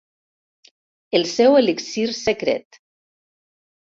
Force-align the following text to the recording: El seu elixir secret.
El 1.19 1.27
seu 1.33 1.59
elixir 1.61 2.07
secret. 2.23 2.81